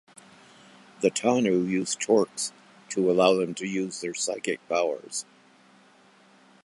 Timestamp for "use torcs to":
1.69-3.11